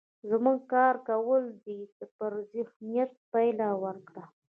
[0.29, 1.67] زموږ کار کولو د
[1.97, 4.23] ده پر ذهنيت پايله ورکړه.